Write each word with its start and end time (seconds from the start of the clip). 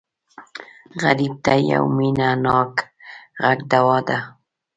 غریب 1.01 1.33
ته 1.45 1.53
یو 1.71 1.83
مینهناک 1.97 2.73
غږ 3.43 3.59
دوا 3.71 3.97
ده 4.07 4.19